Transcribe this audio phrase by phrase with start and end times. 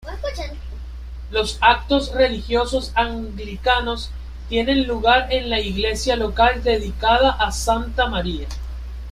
[1.29, 4.09] Los actos religiosos anglicanos,
[4.49, 8.47] tienen lugar en la iglesia local dedicada a Santa María.